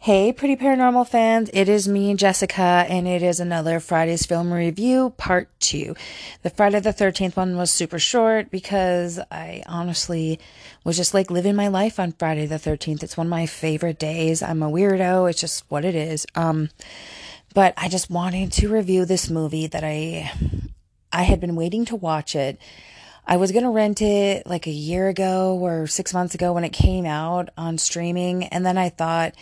Hey, 0.00 0.32
pretty 0.32 0.54
paranormal 0.54 1.08
fans, 1.08 1.50
it 1.52 1.68
is 1.68 1.88
me, 1.88 2.14
Jessica, 2.14 2.86
and 2.88 3.08
it 3.08 3.20
is 3.20 3.40
another 3.40 3.80
Friday's 3.80 4.24
Film 4.24 4.52
Review 4.52 5.12
Part 5.16 5.48
2. 5.58 5.92
The 6.42 6.50
Friday 6.50 6.78
the 6.78 6.92
13th 6.92 7.36
one 7.36 7.56
was 7.56 7.72
super 7.72 7.98
short 7.98 8.48
because 8.48 9.18
I 9.32 9.64
honestly 9.66 10.38
was 10.84 10.96
just 10.96 11.14
like 11.14 11.32
living 11.32 11.56
my 11.56 11.66
life 11.66 11.98
on 11.98 12.12
Friday 12.12 12.46
the 12.46 12.60
13th. 12.60 13.02
It's 13.02 13.16
one 13.16 13.26
of 13.26 13.30
my 13.32 13.46
favorite 13.46 13.98
days. 13.98 14.40
I'm 14.40 14.62
a 14.62 14.70
weirdo, 14.70 15.28
it's 15.28 15.40
just 15.40 15.64
what 15.68 15.84
it 15.84 15.96
is. 15.96 16.26
Um, 16.36 16.70
but 17.52 17.74
I 17.76 17.88
just 17.88 18.08
wanted 18.08 18.52
to 18.52 18.68
review 18.68 19.04
this 19.04 19.28
movie 19.28 19.66
that 19.66 19.82
I 19.82 20.30
I 21.12 21.24
had 21.24 21.40
been 21.40 21.56
waiting 21.56 21.84
to 21.86 21.96
watch 21.96 22.36
it. 22.36 22.60
I 23.26 23.36
was 23.36 23.50
going 23.50 23.64
to 23.64 23.70
rent 23.70 24.00
it 24.00 24.46
like 24.46 24.68
a 24.68 24.70
year 24.70 25.08
ago 25.08 25.58
or 25.60 25.88
6 25.88 26.14
months 26.14 26.36
ago 26.36 26.52
when 26.52 26.62
it 26.62 26.72
came 26.72 27.04
out 27.04 27.48
on 27.58 27.78
streaming 27.78 28.44
and 28.44 28.64
then 28.64 28.78
I 28.78 28.90
thought 28.90 29.34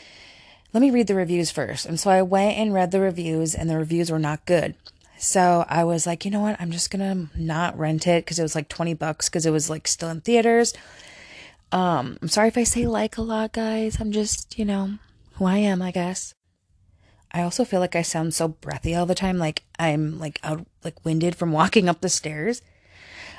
let 0.77 0.83
me 0.83 0.91
read 0.91 1.07
the 1.07 1.15
reviews 1.15 1.51
first. 1.51 1.87
And 1.87 1.99
so 1.99 2.11
I 2.11 2.21
went 2.21 2.59
and 2.59 2.75
read 2.75 2.91
the 2.91 3.01
reviews, 3.01 3.55
and 3.55 3.71
the 3.71 3.79
reviews 3.79 4.11
were 4.11 4.19
not 4.19 4.45
good. 4.45 4.75
So 5.17 5.65
I 5.71 5.85
was 5.85 6.07
like, 6.07 6.27
you 6.27 6.31
know 6.31 6.41
what? 6.41 6.61
I'm 6.61 6.71
just 6.71 6.91
gonna 6.91 7.31
not 7.35 7.79
rent 7.79 8.07
it 8.07 8.27
because 8.27 8.39
it 8.39 8.43
was 8.43 8.55
like 8.55 8.69
20 8.69 8.93
bucks 8.93 9.31
because 9.31 9.47
it 9.47 9.53
was 9.53 9.71
like 9.71 9.89
still 9.89 10.11
in 10.11 10.21
theaters. 10.21 10.75
Um, 11.73 12.19
I'm 12.21 12.29
sorry 12.29 12.49
if 12.49 12.59
I 12.59 12.65
say 12.65 12.87
like 12.87 13.17
a 13.17 13.23
lot, 13.23 13.55
guys. 13.55 13.99
I'm 13.99 14.13
just, 14.13 14.59
you 14.59 14.67
know, 14.67 14.99
who 15.37 15.47
I 15.47 15.57
am, 15.57 15.81
I 15.81 15.93
guess. 15.93 16.35
I 17.33 17.41
also 17.41 17.65
feel 17.65 17.81
like 17.81 17.97
I 17.97 18.03
sound 18.03 18.35
so 18.35 18.47
breathy 18.47 18.95
all 18.95 19.07
the 19.07 19.15
time, 19.15 19.39
like 19.39 19.63
I'm 19.79 20.19
like 20.19 20.39
out, 20.43 20.67
like 20.85 21.07
winded 21.07 21.37
from 21.37 21.53
walking 21.53 21.89
up 21.89 22.03
the 22.03 22.11
stairs. 22.11 22.61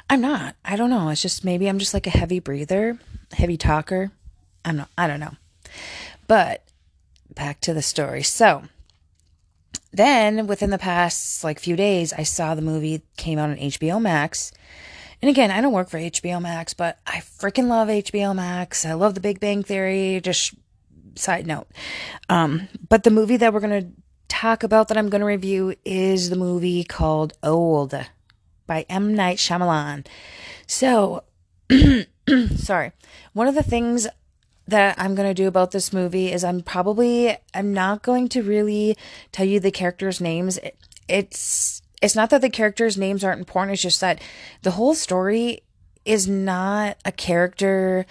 I'm 0.10 0.22
not. 0.22 0.56
I 0.66 0.76
don't 0.76 0.90
know. 0.90 1.10
It's 1.10 1.22
just 1.22 1.46
maybe 1.46 1.68
I'm 1.68 1.78
just 1.78 1.94
like 1.94 2.08
a 2.08 2.18
heavy 2.18 2.40
breather, 2.40 2.98
heavy 3.34 3.58
talker. 3.58 4.12
I'm 4.66 4.78
not. 4.78 4.90
I 4.98 5.06
don't 5.06 5.20
know. 5.20 5.36
But 6.26 6.64
back 7.38 7.62
to 7.62 7.74
the 7.74 7.82
story. 7.82 8.24
So 8.24 8.64
then 9.94 10.48
within 10.48 10.70
the 10.70 10.78
past 10.78 11.44
like 11.44 11.60
few 11.60 11.76
days, 11.76 12.12
I 12.14 12.24
saw 12.24 12.56
the 12.56 12.62
movie 12.62 13.04
came 13.16 13.40
out 13.40 13.50
on 13.50 13.58
HBO 13.58 14.02
Max. 14.02 14.52
And 15.22 15.30
again, 15.30 15.50
I 15.50 15.62
don't 15.62 15.74
work 15.74 15.90
for 15.90 15.98
HBO 15.98 16.42
Max, 16.42 16.74
but 16.74 17.00
I 17.08 17.18
freaking 17.18 17.68
love 17.68 17.88
HBO 17.88 18.36
Max. 18.36 18.86
I 18.86 18.94
love 18.94 19.16
The 19.16 19.20
Big 19.20 19.40
Bang 19.40 19.64
Theory. 19.64 20.20
Just 20.22 20.54
side 21.16 21.48
note. 21.48 21.68
Um, 22.30 22.68
but 22.88 23.04
the 23.04 23.10
movie 23.10 23.38
that 23.38 23.54
we're 23.54 23.60
going 23.60 23.84
to 23.84 23.92
talk 24.28 24.64
about 24.64 24.88
that 24.88 24.98
I'm 24.98 25.10
going 25.10 25.22
to 25.22 25.26
review 25.26 25.74
is 25.86 26.30
the 26.30 26.36
movie 26.36 26.84
called 26.84 27.34
Old 27.42 27.96
by 28.68 28.86
M. 28.90 29.16
Night 29.16 29.38
Shyamalan. 29.38 30.06
So, 30.68 31.24
sorry. 32.56 32.92
One 33.34 33.48
of 33.48 33.56
the 33.56 33.64
things 33.64 34.08
that 34.68 34.96
I'm 34.98 35.16
going 35.16 35.30
to 35.30 35.34
do 35.34 35.48
about 35.48 35.72
this 35.72 35.94
movie 35.94 36.32
is 36.32 36.44
I'm 36.44 36.62
probably 36.62 37.38
I'm 37.54 37.74
not 37.74 38.02
going 38.02 38.28
to 38.30 38.44
really 38.44 38.98
tell 39.32 39.46
you 39.46 39.60
the 39.60 39.72
characters' 39.72 40.22
names. 40.22 40.60
it's 41.08 41.82
it's 42.02 42.16
not 42.16 42.30
that 42.30 42.42
the 42.42 42.50
characters' 42.50 42.98
names 42.98 43.24
aren't 43.24 43.40
important. 43.40 43.74
It's 43.74 43.82
just 43.82 44.02
that 44.02 44.22
the 44.62 44.72
whole 44.72 44.94
story 44.94 45.62
is 46.06 46.28
not 46.28 46.98
a 47.06 47.12
character. 47.12 48.06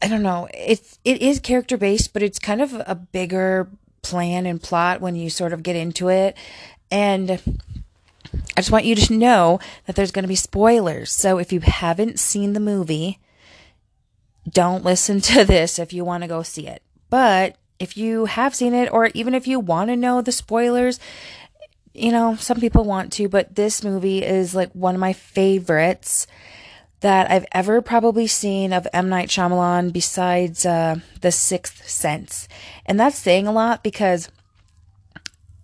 I 0.00 0.08
don't 0.08 0.22
know. 0.22 0.48
It's 0.54 0.98
it 1.04 1.20
is 1.22 1.40
character 1.40 1.76
based, 1.76 2.12
but 2.12 2.22
it's 2.22 2.38
kind 2.38 2.62
of 2.62 2.74
a 2.86 2.94
bigger 2.94 3.68
plan 4.02 4.46
and 4.46 4.62
plot 4.62 5.00
when 5.00 5.16
you 5.16 5.28
sort 5.28 5.52
of 5.52 5.62
get 5.62 5.76
into 5.76 6.08
it. 6.08 6.36
And 6.90 7.32
I 8.56 8.60
just 8.60 8.70
want 8.70 8.84
you 8.84 8.94
to 8.94 9.12
know 9.12 9.60
that 9.86 9.96
there's 9.96 10.10
going 10.10 10.24
to 10.24 10.28
be 10.28 10.36
spoilers. 10.36 11.10
So 11.12 11.38
if 11.38 11.52
you 11.52 11.60
haven't 11.60 12.18
seen 12.18 12.52
the 12.52 12.60
movie, 12.60 13.18
don't 14.48 14.84
listen 14.84 15.20
to 15.32 15.44
this 15.44 15.78
if 15.78 15.92
you 15.92 16.04
want 16.04 16.22
to 16.22 16.28
go 16.28 16.42
see 16.42 16.66
it. 16.66 16.82
But 17.08 17.56
if 17.78 17.96
you 17.96 18.26
have 18.26 18.54
seen 18.54 18.74
it, 18.74 18.92
or 18.92 19.06
even 19.14 19.34
if 19.34 19.46
you 19.46 19.58
want 19.58 19.90
to 19.90 19.96
know 19.96 20.20
the 20.20 20.32
spoilers, 20.32 21.00
you 21.94 22.12
know, 22.12 22.36
some 22.36 22.60
people 22.60 22.84
want 22.84 23.12
to, 23.14 23.28
but 23.28 23.56
this 23.56 23.82
movie 23.82 24.22
is 24.22 24.54
like 24.54 24.70
one 24.72 24.94
of 24.94 25.00
my 25.00 25.12
favorites 25.12 26.26
that 27.00 27.30
I've 27.30 27.46
ever 27.52 27.80
probably 27.80 28.26
seen 28.26 28.72
of 28.72 28.86
M. 28.92 29.08
Night 29.08 29.28
Shyamalan 29.28 29.92
besides 29.92 30.66
uh, 30.66 30.96
The 31.20 31.32
Sixth 31.32 31.88
Sense. 31.88 32.46
And 32.84 33.00
that's 33.00 33.18
saying 33.18 33.46
a 33.46 33.52
lot 33.52 33.82
because, 33.82 34.28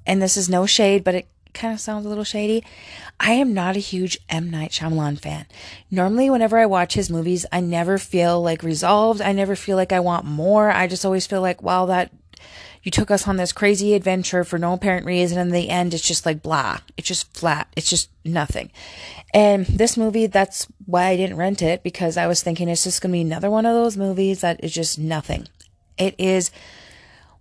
and 0.06 0.20
this 0.20 0.36
is 0.36 0.48
no 0.48 0.64
shade, 0.66 1.04
but 1.04 1.14
it 1.14 1.28
kind 1.56 1.74
of 1.74 1.80
sounds 1.80 2.06
a 2.06 2.08
little 2.08 2.24
shady. 2.24 2.62
I 3.18 3.32
am 3.32 3.52
not 3.52 3.76
a 3.76 3.80
huge 3.80 4.18
M. 4.28 4.50
Night 4.50 4.70
Shyamalan 4.70 5.20
fan. 5.20 5.46
Normally, 5.90 6.30
whenever 6.30 6.58
I 6.58 6.66
watch 6.66 6.94
his 6.94 7.10
movies, 7.10 7.44
I 7.50 7.60
never 7.60 7.98
feel 7.98 8.40
like 8.40 8.62
resolved. 8.62 9.20
I 9.20 9.32
never 9.32 9.56
feel 9.56 9.76
like 9.76 9.92
I 9.92 10.00
want 10.00 10.24
more. 10.24 10.70
I 10.70 10.86
just 10.86 11.04
always 11.04 11.26
feel 11.26 11.40
like, 11.40 11.62
wow, 11.62 11.86
that 11.86 12.12
you 12.86 12.90
took 12.92 13.10
us 13.10 13.26
on 13.26 13.36
this 13.36 13.52
crazy 13.52 13.94
adventure 13.94 14.44
for 14.44 14.58
no 14.58 14.74
apparent 14.74 15.06
reason. 15.06 15.38
And 15.38 15.48
in 15.48 15.54
the 15.54 15.70
end, 15.70 15.92
it's 15.92 16.06
just 16.06 16.24
like 16.24 16.40
blah. 16.40 16.78
It's 16.96 17.08
just 17.08 17.36
flat. 17.36 17.66
It's 17.74 17.90
just 17.90 18.10
nothing. 18.24 18.70
And 19.34 19.66
this 19.66 19.96
movie, 19.96 20.26
that's 20.26 20.68
why 20.84 21.08
I 21.08 21.16
didn't 21.16 21.36
rent 21.36 21.62
it 21.62 21.82
because 21.82 22.16
I 22.16 22.28
was 22.28 22.42
thinking 22.42 22.68
it's 22.68 22.84
just 22.84 23.02
going 23.02 23.10
to 23.10 23.16
be 23.16 23.22
another 23.22 23.50
one 23.50 23.66
of 23.66 23.74
those 23.74 23.96
movies 23.96 24.42
that 24.42 24.62
is 24.62 24.72
just 24.72 25.00
nothing. 25.00 25.48
It 25.98 26.14
is, 26.16 26.52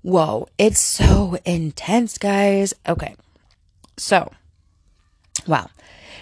whoa, 0.01 0.47
it's 0.57 0.79
so 0.79 1.37
intense, 1.45 2.17
guys. 2.17 2.73
Okay. 2.87 3.15
So, 3.97 4.31
wow. 5.47 5.69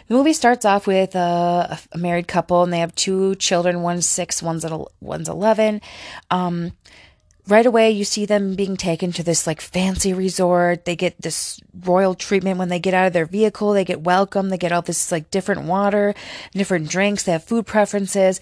The 0.07 0.15
movie 0.15 0.33
starts 0.33 0.65
off 0.65 0.85
with 0.85 1.15
a, 1.15 1.79
a, 1.91 1.97
married 1.97 2.27
couple, 2.27 2.63
and 2.63 2.73
they 2.73 2.79
have 2.79 2.93
two 2.93 3.35
children. 3.35 3.81
One's 3.81 4.07
six, 4.07 4.43
one's 4.43 4.65
one's 4.99 5.29
eleven. 5.29 5.81
Um, 6.29 6.73
right 7.47 7.65
away, 7.65 7.91
you 7.91 8.03
see 8.03 8.25
them 8.25 8.55
being 8.55 8.77
taken 8.77 9.11
to 9.13 9.23
this 9.23 9.47
like 9.47 9.61
fancy 9.61 10.13
resort. 10.13 10.85
They 10.85 10.95
get 10.95 11.21
this 11.21 11.59
royal 11.85 12.15
treatment 12.15 12.59
when 12.59 12.69
they 12.69 12.79
get 12.79 12.93
out 12.93 13.07
of 13.07 13.13
their 13.13 13.25
vehicle. 13.25 13.73
They 13.73 13.85
get 13.85 14.01
welcome. 14.01 14.49
They 14.49 14.57
get 14.57 14.71
all 14.71 14.81
this 14.81 15.11
like 15.11 15.31
different 15.31 15.63
water, 15.63 16.13
different 16.51 16.89
drinks. 16.89 17.23
They 17.23 17.31
have 17.31 17.43
food 17.43 17.65
preferences, 17.65 18.41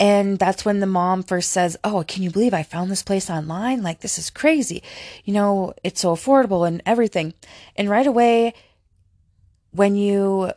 and 0.00 0.38
that's 0.38 0.64
when 0.64 0.80
the 0.80 0.86
mom 0.86 1.22
first 1.22 1.50
says, 1.50 1.76
"Oh, 1.84 2.04
can 2.06 2.22
you 2.22 2.30
believe 2.30 2.54
I 2.54 2.62
found 2.62 2.90
this 2.90 3.02
place 3.02 3.28
online? 3.28 3.82
Like 3.82 4.00
this 4.00 4.18
is 4.18 4.30
crazy. 4.30 4.82
You 5.24 5.34
know, 5.34 5.74
it's 5.84 6.00
so 6.00 6.14
affordable 6.14 6.66
and 6.66 6.82
everything." 6.86 7.34
And 7.76 7.90
right 7.90 8.06
away 8.06 8.54
when 9.72 9.96
you 9.96 10.52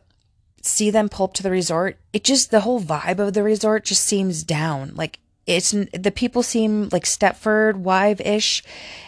see 0.61 0.89
them 0.89 1.09
pull 1.09 1.25
up 1.25 1.33
to 1.33 1.43
the 1.43 1.51
resort, 1.51 1.97
it 2.13 2.23
just, 2.23 2.51
the 2.51 2.61
whole 2.61 2.81
vibe 2.81 3.19
of 3.19 3.33
the 3.33 3.43
resort 3.43 3.85
just 3.85 4.03
seems 4.03 4.43
down. 4.43 4.93
Like 4.95 5.19
it's, 5.45 5.71
the 5.71 6.13
people 6.13 6.43
seem 6.43 6.89
like 6.91 7.05
Stepford 7.05 7.75
wife 7.75 8.21
ish. 8.21 8.63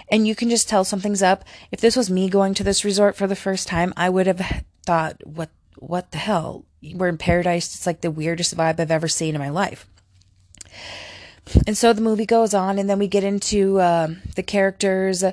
And 0.10 0.28
you 0.28 0.36
can 0.36 0.50
just 0.50 0.70
tell 0.70 0.84
something's 0.84 1.22
up. 1.22 1.44
If 1.72 1.82
this 1.82 1.96
was 1.96 2.10
me 2.10 2.30
going 2.30 2.54
to 2.56 2.64
this 2.64 2.86
resort 2.86 3.16
for 3.16 3.28
the 3.28 3.36
first 3.36 3.68
time, 3.68 3.94
I 3.98 4.10
would 4.10 4.28
have 4.28 4.64
thought, 4.86 5.22
what, 5.26 5.50
what 5.78 6.12
the 6.12 6.18
hell? 6.18 6.64
We're 6.94 7.10
in 7.10 7.18
paradise. 7.18 7.76
It's 7.76 7.86
like 7.86 8.02
the 8.02 8.12
weirdest 8.12 8.56
vibe 8.56 8.80
I've 8.80 8.92
ever 8.92 9.08
seen 9.08 9.36
in 9.36 9.42
my 9.42 9.50
life. 9.50 9.86
And 11.66 11.78
so 11.78 11.92
the 11.94 12.02
movie 12.02 12.26
goes 12.26 12.54
on, 12.54 12.78
and 12.78 12.90
then 12.90 13.00
we 13.00 13.08
get 13.08 13.24
into 13.24 13.80
uh, 13.80 14.10
the 14.36 14.44
characters, 14.44 15.24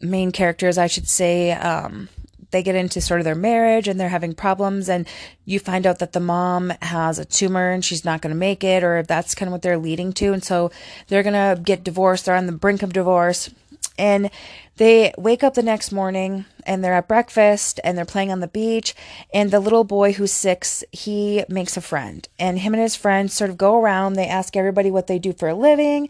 main 0.00 0.30
characters, 0.30 0.78
I 0.78 0.86
should 0.86 1.08
say. 1.08 1.52
Um, 1.52 2.08
they 2.52 2.62
get 2.62 2.74
into 2.74 3.00
sort 3.00 3.20
of 3.20 3.24
their 3.24 3.34
marriage 3.34 3.88
and 3.88 3.98
they're 3.98 4.08
having 4.08 4.34
problems 4.34 4.88
and 4.88 5.06
you 5.44 5.58
find 5.58 5.86
out 5.86 5.98
that 5.98 6.12
the 6.12 6.20
mom 6.20 6.72
has 6.82 7.18
a 7.18 7.24
tumor 7.24 7.70
and 7.70 7.84
she's 7.84 8.04
not 8.04 8.20
going 8.20 8.32
to 8.32 8.38
make 8.38 8.62
it 8.62 8.84
or 8.84 9.02
that's 9.02 9.34
kind 9.34 9.48
of 9.48 9.52
what 9.52 9.62
they're 9.62 9.78
leading 9.78 10.12
to 10.12 10.32
and 10.32 10.44
so 10.44 10.70
they're 11.08 11.22
going 11.22 11.32
to 11.32 11.60
get 11.60 11.82
divorced 11.82 12.26
they're 12.26 12.36
on 12.36 12.46
the 12.46 12.52
brink 12.52 12.82
of 12.82 12.92
divorce 12.92 13.50
and 13.98 14.30
they 14.76 15.12
wake 15.18 15.44
up 15.44 15.54
the 15.54 15.62
next 15.62 15.92
morning 15.92 16.44
and 16.64 16.82
they're 16.82 16.94
at 16.94 17.08
breakfast 17.08 17.78
and 17.84 17.96
they're 17.96 18.04
playing 18.04 18.32
on 18.32 18.40
the 18.40 18.48
beach 18.48 18.94
and 19.32 19.50
the 19.50 19.60
little 19.60 19.84
boy 19.84 20.12
who's 20.12 20.32
6 20.32 20.84
he 20.92 21.44
makes 21.48 21.76
a 21.76 21.80
friend 21.80 22.28
and 22.38 22.58
him 22.60 22.74
and 22.74 22.82
his 22.82 22.96
friend 22.96 23.30
sort 23.30 23.50
of 23.50 23.58
go 23.58 23.80
around 23.80 24.14
they 24.14 24.26
ask 24.26 24.56
everybody 24.56 24.90
what 24.90 25.06
they 25.06 25.18
do 25.18 25.32
for 25.32 25.48
a 25.48 25.54
living 25.54 26.08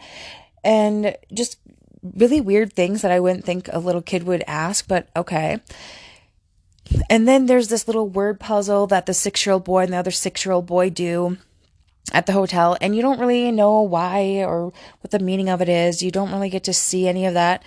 and 0.64 1.16
just 1.32 1.58
really 2.02 2.40
weird 2.40 2.72
things 2.72 3.02
that 3.02 3.10
I 3.12 3.20
wouldn't 3.20 3.44
think 3.44 3.68
a 3.72 3.78
little 3.78 4.02
kid 4.02 4.24
would 4.24 4.44
ask 4.46 4.86
but 4.86 5.08
okay 5.16 5.60
and 7.08 7.26
then 7.26 7.46
there's 7.46 7.68
this 7.68 7.86
little 7.86 8.08
word 8.08 8.40
puzzle 8.40 8.86
that 8.88 9.06
the 9.06 9.14
six 9.14 9.44
year 9.46 9.54
old 9.54 9.64
boy 9.64 9.84
and 9.84 9.92
the 9.92 9.96
other 9.96 10.10
six 10.10 10.44
year 10.44 10.52
old 10.52 10.66
boy 10.66 10.90
do 10.90 11.38
at 12.12 12.26
the 12.26 12.32
hotel, 12.32 12.76
and 12.80 12.96
you 12.96 13.02
don't 13.02 13.20
really 13.20 13.52
know 13.52 13.82
why 13.82 14.44
or 14.44 14.72
what 15.00 15.10
the 15.10 15.18
meaning 15.18 15.48
of 15.48 15.62
it 15.62 15.68
is. 15.68 16.02
You 16.02 16.10
don't 16.10 16.32
really 16.32 16.50
get 16.50 16.64
to 16.64 16.72
see 16.72 17.06
any 17.06 17.26
of 17.26 17.34
that 17.34 17.62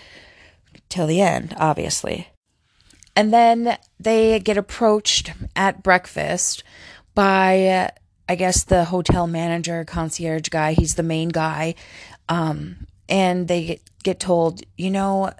till 0.89 1.07
the 1.07 1.21
end, 1.21 1.55
obviously. 1.57 2.29
And 3.15 3.33
then 3.33 3.77
they 3.99 4.39
get 4.39 4.57
approached 4.57 5.31
at 5.55 5.81
breakfast 5.81 6.63
by, 7.13 7.91
I 8.27 8.35
guess, 8.35 8.63
the 8.63 8.85
hotel 8.85 9.25
manager, 9.25 9.85
concierge 9.85 10.49
guy. 10.49 10.73
He's 10.73 10.95
the 10.95 11.03
main 11.03 11.29
guy. 11.29 11.75
Um, 12.27 12.87
and 13.07 13.47
they 13.47 13.79
get 14.03 14.19
told, 14.19 14.61
you 14.77 14.89
know, 14.91 15.31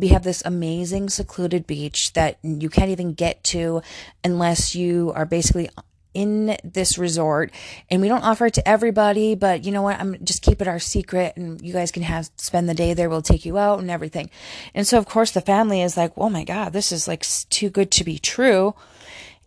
we 0.00 0.08
have 0.08 0.22
this 0.22 0.42
amazing 0.44 1.10
secluded 1.10 1.66
beach 1.66 2.12
that 2.14 2.38
you 2.42 2.70
can't 2.70 2.90
even 2.90 3.12
get 3.12 3.44
to 3.44 3.82
unless 4.24 4.74
you 4.74 5.12
are 5.14 5.26
basically 5.26 5.68
in 6.12 6.56
this 6.64 6.98
resort. 6.98 7.52
And 7.88 8.00
we 8.00 8.08
don't 8.08 8.24
offer 8.24 8.46
it 8.46 8.54
to 8.54 8.68
everybody 8.68 9.34
but 9.34 9.64
you 9.64 9.72
know 9.72 9.82
what? 9.82 10.00
I'm 10.00 10.22
just 10.24 10.42
keep 10.42 10.60
it 10.60 10.68
our 10.68 10.78
secret 10.78 11.36
and 11.36 11.60
you 11.60 11.72
guys 11.72 11.92
can 11.92 12.02
have 12.02 12.30
spend 12.36 12.68
the 12.68 12.74
day 12.74 12.94
there. 12.94 13.08
We'll 13.08 13.22
take 13.22 13.44
you 13.44 13.58
out 13.58 13.78
and 13.78 13.90
everything. 13.90 14.30
And 14.74 14.86
so 14.86 14.98
of 14.98 15.06
course 15.06 15.30
the 15.30 15.40
family 15.40 15.82
is 15.82 15.96
like 15.96 16.12
oh 16.16 16.30
my 16.30 16.44
god 16.44 16.72
this 16.72 16.92
is 16.92 17.06
like 17.06 17.24
too 17.50 17.70
good 17.70 17.90
to 17.92 18.04
be 18.04 18.18
true. 18.18 18.74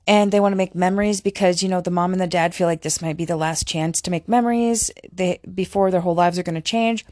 And 0.05 0.33
they 0.33 0.41
want 0.41 0.51
to 0.51 0.57
make 0.57 0.75
memories 0.75 1.21
because 1.21 1.63
you 1.63 1.69
know 1.69 1.79
the 1.79 1.89
mom 1.89 2.11
and 2.11 2.21
the 2.21 2.27
dad 2.27 2.53
feel 2.53 2.67
like 2.67 2.81
this 2.81 3.01
might 3.01 3.15
be 3.15 3.23
the 3.23 3.37
last 3.37 3.65
chance 3.65 4.01
to 4.01 4.11
make 4.11 4.27
memories. 4.27 4.91
They 5.11 5.39
before 5.53 5.91
their 5.91 6.01
whole 6.01 6.15
lives 6.15 6.37
are 6.37 6.43
going 6.43 6.55
to 6.55 6.61
change. 6.61 7.05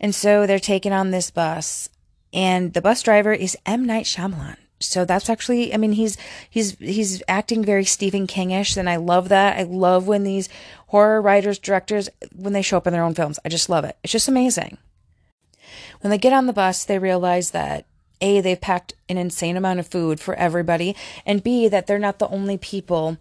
And 0.00 0.14
so 0.14 0.46
they're 0.46 0.58
taking 0.58 0.92
on 0.92 1.10
this 1.10 1.30
bus 1.30 1.88
and 2.36 2.74
the 2.74 2.82
bus 2.82 3.02
driver 3.02 3.32
is 3.32 3.56
M. 3.64 3.86
Night 3.86 4.04
Shyamalan. 4.04 4.58
So 4.78 5.06
that's 5.06 5.30
actually 5.30 5.72
i 5.72 5.78
mean 5.78 5.92
he's 5.92 6.18
he's 6.50 6.78
he's 6.78 7.22
acting 7.28 7.64
very 7.64 7.86
stephen 7.86 8.26
kingish 8.26 8.76
and 8.76 8.90
i 8.90 8.96
love 8.96 9.30
that. 9.30 9.58
I 9.58 9.62
love 9.62 10.06
when 10.06 10.22
these 10.22 10.50
horror 10.88 11.22
writers 11.22 11.58
directors 11.58 12.10
when 12.34 12.52
they 12.52 12.60
show 12.60 12.76
up 12.76 12.86
in 12.86 12.92
their 12.92 13.02
own 13.02 13.14
films. 13.14 13.38
I 13.44 13.48
just 13.48 13.70
love 13.70 13.84
it. 13.84 13.96
It's 14.04 14.12
just 14.12 14.28
amazing. 14.28 14.76
When 16.02 16.10
they 16.10 16.18
get 16.18 16.34
on 16.34 16.46
the 16.46 16.52
bus 16.52 16.84
they 16.84 16.98
realize 16.98 17.52
that 17.52 17.86
a 18.20 18.42
they've 18.42 18.60
packed 18.60 18.92
an 19.08 19.16
insane 19.16 19.56
amount 19.56 19.80
of 19.80 19.86
food 19.86 20.20
for 20.20 20.34
everybody 20.34 20.94
and 21.24 21.42
b 21.42 21.68
that 21.68 21.86
they're 21.86 21.98
not 21.98 22.18
the 22.18 22.28
only 22.28 22.58
people 22.58 23.16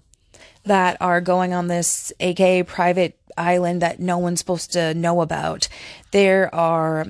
that 0.65 0.97
are 0.99 1.21
going 1.21 1.53
on 1.53 1.67
this 1.67 2.11
aka 2.19 2.63
private 2.63 3.17
island 3.37 3.81
that 3.81 3.99
no 3.99 4.17
one's 4.17 4.39
supposed 4.39 4.73
to 4.73 4.93
know 4.93 5.21
about. 5.21 5.69
There 6.11 6.53
are 6.53 7.05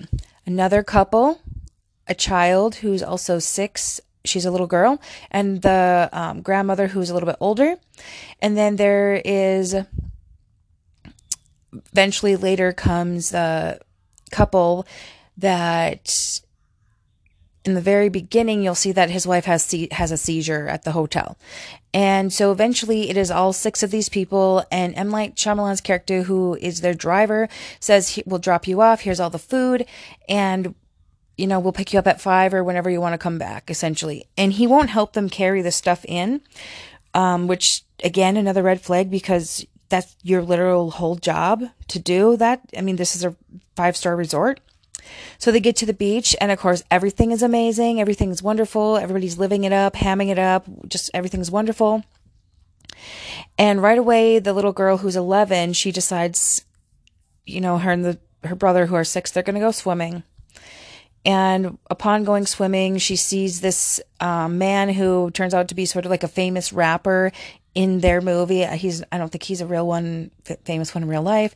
another 0.45 0.83
couple 0.83 1.41
a 2.07 2.15
child 2.15 2.75
who's 2.75 3.03
also 3.03 3.39
six 3.39 4.01
she's 4.25 4.45
a 4.45 4.51
little 4.51 4.67
girl, 4.67 5.01
and 5.31 5.61
the 5.61 6.09
um, 6.11 6.41
grandmother 6.41 6.87
who's 6.87 7.09
a 7.09 7.13
little 7.13 7.27
bit 7.27 7.37
older. 7.39 7.75
And 8.41 8.57
then 8.57 8.75
there 8.75 9.21
is 9.23 9.75
eventually 11.91 12.35
later 12.35 12.73
comes 12.73 13.29
the 13.29 13.79
couple 14.31 14.85
that 15.37 16.11
in 17.63 17.73
the 17.73 17.81
very 17.81 18.09
beginning 18.09 18.61
you'll 18.61 18.75
see 18.75 18.91
that 18.91 19.09
his 19.09 19.25
wife 19.25 19.45
has 19.45 19.73
has 19.91 20.11
a 20.11 20.17
seizure 20.17 20.67
at 20.67 20.83
the 20.83 20.91
hotel. 20.91 21.37
And 21.93 22.31
so 22.31 22.51
eventually 22.51 23.09
it 23.09 23.17
is 23.17 23.31
all 23.31 23.53
six 23.53 23.81
of 23.81 23.91
these 23.91 24.09
people 24.09 24.63
and 24.71 24.95
M. 24.95 25.09
Night 25.09 25.35
Shyamalan's 25.35 25.81
character 25.81 26.23
who 26.23 26.55
is 26.55 26.81
their 26.81 26.93
driver 26.93 27.47
says 27.79 28.09
he 28.09 28.23
will 28.25 28.39
drop 28.39 28.67
you 28.67 28.81
off. 28.81 29.01
Here's 29.01 29.19
all 29.19 29.29
the 29.29 29.39
food. 29.39 29.85
And 30.27 30.75
you 31.37 31.47
know, 31.47 31.59
we'll 31.59 31.73
pick 31.73 31.93
you 31.93 31.99
up 31.99 32.07
at 32.07 32.21
five 32.21 32.53
or 32.53 32.63
whenever 32.63 32.89
you 32.89 33.01
want 33.01 33.13
to 33.13 33.17
come 33.17 33.37
back, 33.37 33.69
essentially. 33.69 34.25
And 34.37 34.53
he 34.53 34.67
won't 34.67 34.89
help 34.89 35.13
them 35.13 35.29
carry 35.29 35.61
the 35.61 35.71
stuff 35.71 36.05
in, 36.05 36.41
um, 37.13 37.47
which 37.47 37.83
again, 38.03 38.37
another 38.37 38.63
red 38.63 38.81
flag 38.81 39.09
because 39.09 39.65
that's 39.89 40.15
your 40.23 40.41
literal 40.41 40.91
whole 40.91 41.15
job 41.15 41.63
to 41.89 41.99
do 41.99 42.37
that. 42.37 42.61
I 42.77 42.81
mean, 42.81 42.95
this 42.95 43.15
is 43.15 43.23
a 43.23 43.35
five 43.75 43.95
star 43.95 44.15
resort. 44.15 44.59
So 45.37 45.51
they 45.51 45.59
get 45.59 45.75
to 45.77 45.85
the 45.85 45.93
beach, 45.93 46.35
and 46.41 46.51
of 46.51 46.57
course, 46.57 46.83
everything 46.89 47.31
is 47.31 47.43
amazing. 47.43 48.01
Everything's 48.01 48.41
wonderful. 48.41 48.97
Everybody's 48.97 49.37
living 49.37 49.63
it 49.63 49.71
up, 49.71 49.93
hamming 49.93 50.29
it 50.29 50.39
up. 50.39 50.65
Just 50.87 51.11
everything's 51.13 51.51
wonderful. 51.51 52.03
And 53.57 53.83
right 53.83 53.99
away, 53.99 54.39
the 54.39 54.53
little 54.53 54.73
girl 54.73 54.97
who's 54.97 55.15
11, 55.15 55.73
she 55.73 55.91
decides, 55.91 56.65
you 57.45 57.61
know, 57.61 57.77
her 57.77 57.91
and 57.91 58.03
the, 58.03 58.19
her 58.45 58.55
brother 58.55 58.87
who 58.87 58.95
are 58.95 59.03
six, 59.03 59.31
they're 59.31 59.43
going 59.43 59.55
to 59.55 59.59
go 59.59 59.71
swimming. 59.71 60.23
And 61.25 61.77
upon 61.89 62.23
going 62.23 62.45
swimming, 62.45 62.97
she 62.97 63.15
sees 63.15 63.61
this 63.61 63.99
um, 64.19 64.57
man 64.57 64.89
who 64.89 65.31
turns 65.31 65.53
out 65.53 65.69
to 65.69 65.75
be 65.75 65.85
sort 65.85 66.05
of 66.05 66.11
like 66.11 66.23
a 66.23 66.27
famous 66.27 66.71
rapper 66.71 67.31
in 67.73 67.99
their 67.99 68.21
movie. 68.21 68.63
He's, 68.63 69.03
I 69.11 69.17
don't 69.17 69.31
think 69.31 69.43
he's 69.43 69.61
a 69.61 69.65
real 69.65 69.87
one, 69.87 70.31
famous 70.63 70.93
one 70.93 71.03
in 71.03 71.09
real 71.09 71.23
life. 71.23 71.55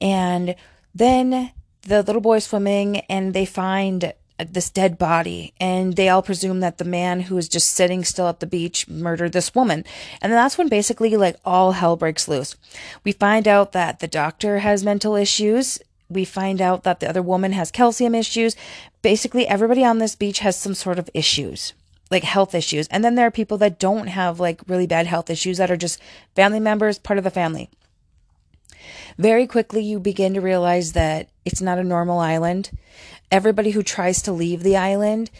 And 0.00 0.54
then 0.94 1.52
the 1.82 2.02
little 2.02 2.20
boy 2.20 2.38
swimming 2.38 2.98
and 3.08 3.34
they 3.34 3.44
find 3.44 4.12
this 4.38 4.70
dead 4.70 4.98
body 4.98 5.52
and 5.60 5.96
they 5.96 6.08
all 6.08 6.22
presume 6.22 6.60
that 6.60 6.78
the 6.78 6.84
man 6.84 7.22
who 7.22 7.36
is 7.36 7.48
just 7.48 7.70
sitting 7.70 8.04
still 8.04 8.28
at 8.28 8.38
the 8.38 8.46
beach 8.46 8.86
murdered 8.88 9.32
this 9.32 9.52
woman 9.52 9.84
and 10.22 10.30
then 10.30 10.36
that's 10.36 10.56
when 10.56 10.68
basically 10.68 11.16
like 11.16 11.36
all 11.44 11.72
hell 11.72 11.96
breaks 11.96 12.28
loose 12.28 12.54
we 13.02 13.10
find 13.10 13.48
out 13.48 13.72
that 13.72 13.98
the 13.98 14.06
doctor 14.06 14.60
has 14.60 14.84
mental 14.84 15.16
issues 15.16 15.80
we 16.08 16.24
find 16.24 16.60
out 16.60 16.84
that 16.84 17.00
the 17.00 17.08
other 17.08 17.22
woman 17.22 17.52
has 17.52 17.70
calcium 17.70 18.14
issues. 18.14 18.56
Basically, 19.02 19.46
everybody 19.46 19.84
on 19.84 19.98
this 19.98 20.16
beach 20.16 20.40
has 20.40 20.56
some 20.56 20.74
sort 20.74 20.98
of 20.98 21.10
issues, 21.14 21.74
like 22.10 22.24
health 22.24 22.54
issues. 22.54 22.88
And 22.88 23.04
then 23.04 23.14
there 23.14 23.26
are 23.26 23.30
people 23.30 23.58
that 23.58 23.78
don't 23.78 24.06
have 24.08 24.40
like 24.40 24.60
really 24.66 24.86
bad 24.86 25.06
health 25.06 25.30
issues 25.30 25.58
that 25.58 25.70
are 25.70 25.76
just 25.76 26.00
family 26.34 26.60
members, 26.60 26.98
part 26.98 27.18
of 27.18 27.24
the 27.24 27.30
family. 27.30 27.70
Very 29.18 29.46
quickly, 29.46 29.82
you 29.82 29.98
begin 29.98 30.34
to 30.34 30.40
realize 30.40 30.92
that 30.92 31.28
it's 31.44 31.60
not 31.60 31.78
a 31.78 31.84
normal 31.84 32.20
island. 32.20 32.70
Everybody 33.30 33.72
who 33.72 33.82
tries 33.82 34.22
to 34.22 34.32
leave 34.32 34.62
the 34.62 34.76
island 34.76 35.30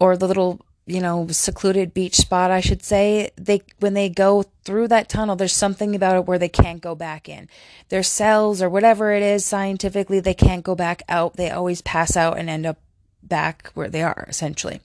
or 0.00 0.16
the 0.16 0.28
little 0.28 0.60
you 0.88 1.00
know, 1.00 1.28
secluded 1.28 1.92
beach 1.92 2.16
spot, 2.16 2.50
I 2.50 2.60
should 2.60 2.82
say, 2.82 3.30
they 3.36 3.60
when 3.78 3.92
they 3.92 4.08
go 4.08 4.44
through 4.64 4.88
that 4.88 5.10
tunnel, 5.10 5.36
there's 5.36 5.52
something 5.52 5.94
about 5.94 6.16
it 6.16 6.24
where 6.24 6.38
they 6.38 6.48
can't 6.48 6.80
go 6.80 6.94
back 6.94 7.28
in. 7.28 7.48
Their 7.90 8.02
cells 8.02 8.62
or 8.62 8.70
whatever 8.70 9.12
it 9.12 9.22
is 9.22 9.44
scientifically, 9.44 10.18
they 10.18 10.32
can't 10.32 10.64
go 10.64 10.74
back 10.74 11.02
out. 11.06 11.36
They 11.36 11.50
always 11.50 11.82
pass 11.82 12.16
out 12.16 12.38
and 12.38 12.48
end 12.48 12.64
up 12.64 12.78
back 13.22 13.70
where 13.74 13.90
they 13.90 14.02
are, 14.02 14.24
essentially. 14.28 14.80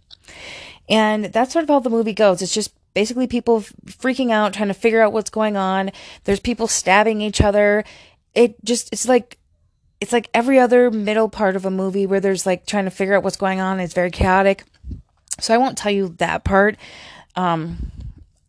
And 0.89 1.25
that's 1.25 1.53
sort 1.53 1.63
of 1.63 1.69
how 1.69 1.79
the 1.79 1.89
movie 1.89 2.13
goes. 2.13 2.41
It's 2.41 2.53
just 2.53 2.73
basically 2.93 3.25
people 3.25 3.61
freaking 3.61 4.29
out, 4.29 4.53
trying 4.53 4.67
to 4.67 4.73
figure 4.73 5.01
out 5.01 5.13
what's 5.13 5.29
going 5.29 5.55
on. 5.55 5.91
There's 6.25 6.41
people 6.41 6.67
stabbing 6.67 7.21
each 7.21 7.39
other. 7.39 7.85
It 8.33 8.61
just, 8.65 8.91
it's 8.91 9.07
like, 9.07 9.37
it's 10.01 10.11
like 10.11 10.29
every 10.33 10.59
other 10.59 10.91
middle 10.91 11.29
part 11.29 11.55
of 11.55 11.65
a 11.65 11.71
movie 11.71 12.05
where 12.05 12.19
there's 12.19 12.45
like 12.45 12.65
trying 12.65 12.83
to 12.83 12.91
figure 12.91 13.15
out 13.15 13.23
what's 13.23 13.37
going 13.37 13.61
on. 13.61 13.79
It's 13.79 13.93
very 13.93 14.11
chaotic 14.11 14.65
so 15.39 15.53
I 15.53 15.57
won't 15.57 15.77
tell 15.77 15.91
you 15.91 16.09
that 16.17 16.43
part. 16.43 16.77
Um, 17.35 17.91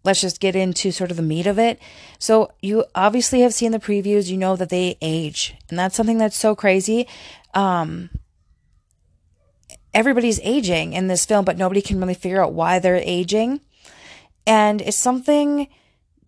let's 0.04 0.20
just 0.20 0.40
get 0.40 0.54
into 0.54 0.92
sort 0.92 1.10
of 1.10 1.16
the 1.16 1.22
meat 1.22 1.46
of 1.46 1.58
it. 1.58 1.80
So 2.18 2.52
you 2.60 2.84
obviously 2.94 3.40
have 3.40 3.54
seen 3.54 3.72
the 3.72 3.78
previews. 3.78 4.28
You 4.28 4.36
know 4.36 4.56
that 4.56 4.68
they 4.68 4.96
age, 5.00 5.54
and 5.68 5.78
that's 5.78 5.96
something 5.96 6.18
that's 6.18 6.36
so 6.36 6.54
crazy. 6.54 7.08
Um, 7.54 8.10
everybody's 9.92 10.40
aging 10.40 10.92
in 10.92 11.08
this 11.08 11.24
film, 11.24 11.44
but 11.44 11.56
nobody 11.56 11.80
can 11.80 11.98
really 12.00 12.14
figure 12.14 12.42
out 12.42 12.52
why 12.52 12.78
they're 12.78 12.96
aging, 12.96 13.60
and 14.46 14.80
it's 14.80 14.96
something 14.96 15.68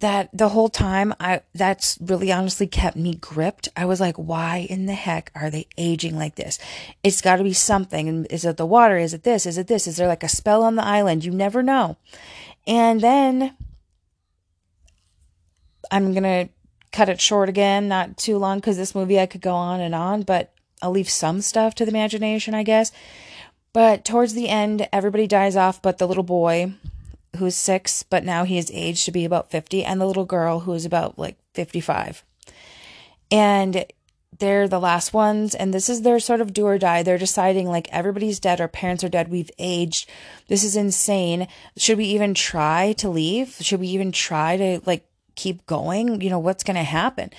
that 0.00 0.28
the 0.32 0.50
whole 0.50 0.68
time 0.68 1.14
I 1.18 1.40
that's 1.54 1.98
really 2.00 2.30
honestly 2.30 2.66
kept 2.66 2.96
me 2.96 3.14
gripped. 3.14 3.68
I 3.76 3.86
was 3.86 4.00
like, 4.00 4.16
why 4.16 4.66
in 4.68 4.86
the 4.86 4.94
heck 4.94 5.30
are 5.34 5.50
they 5.50 5.66
aging 5.78 6.16
like 6.16 6.34
this? 6.34 6.58
It's 7.02 7.22
got 7.22 7.36
to 7.36 7.44
be 7.44 7.54
something. 7.54 8.26
Is 8.26 8.44
it 8.44 8.58
the 8.58 8.66
water? 8.66 8.98
Is 8.98 9.14
it 9.14 9.22
this? 9.22 9.46
Is 9.46 9.56
it 9.56 9.68
this? 9.68 9.86
Is 9.86 9.96
there 9.96 10.08
like 10.08 10.22
a 10.22 10.28
spell 10.28 10.62
on 10.62 10.76
the 10.76 10.84
island? 10.84 11.24
You 11.24 11.32
never 11.32 11.62
know. 11.62 11.96
And 12.66 13.00
then 13.00 13.56
I'm 15.90 16.12
going 16.12 16.24
to 16.24 16.48
cut 16.92 17.08
it 17.08 17.20
short 17.20 17.48
again, 17.48 17.88
not 17.88 18.16
too 18.16 18.38
long 18.38 18.60
cuz 18.60 18.76
this 18.76 18.94
movie 18.94 19.20
I 19.20 19.26
could 19.26 19.40
go 19.40 19.54
on 19.54 19.80
and 19.80 19.94
on, 19.94 20.22
but 20.22 20.52
I'll 20.82 20.90
leave 20.90 21.08
some 21.08 21.40
stuff 21.40 21.74
to 21.76 21.84
the 21.84 21.90
imagination, 21.90 22.54
I 22.54 22.64
guess. 22.64 22.92
But 23.72 24.04
towards 24.04 24.34
the 24.34 24.48
end, 24.48 24.88
everybody 24.92 25.26
dies 25.26 25.56
off 25.56 25.80
but 25.80 25.98
the 25.98 26.08
little 26.08 26.22
boy 26.22 26.74
who's 27.36 27.54
six, 27.54 28.02
but 28.02 28.24
now 28.24 28.44
he 28.44 28.58
is 28.58 28.70
aged 28.72 29.04
to 29.04 29.12
be 29.12 29.24
about 29.24 29.50
50, 29.50 29.84
and 29.84 30.00
the 30.00 30.06
little 30.06 30.24
girl 30.24 30.60
who 30.60 30.72
is 30.72 30.84
about 30.84 31.18
like 31.18 31.36
55. 31.54 32.24
And 33.30 33.86
they're 34.38 34.68
the 34.68 34.80
last 34.80 35.12
ones, 35.12 35.54
and 35.54 35.72
this 35.72 35.88
is 35.88 36.02
their 36.02 36.20
sort 36.20 36.40
of 36.40 36.52
do 36.52 36.66
or 36.66 36.78
die. 36.78 37.02
They're 37.02 37.18
deciding 37.18 37.68
like 37.68 37.88
everybody's 37.90 38.40
dead, 38.40 38.60
our 38.60 38.68
parents 38.68 39.02
are 39.04 39.08
dead, 39.08 39.28
we've 39.28 39.50
aged. 39.58 40.08
This 40.48 40.64
is 40.64 40.76
insane. 40.76 41.48
Should 41.76 41.98
we 41.98 42.04
even 42.06 42.34
try 42.34 42.92
to 42.98 43.08
leave? 43.08 43.56
Should 43.60 43.80
we 43.80 43.88
even 43.88 44.12
try 44.12 44.56
to 44.56 44.80
like 44.84 45.06
keep 45.34 45.64
going? 45.66 46.20
You 46.20 46.30
know, 46.30 46.38
what's 46.38 46.64
going 46.64 46.76
to 46.76 46.82
happen? 46.82 47.30